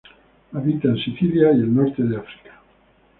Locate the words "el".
1.59-1.75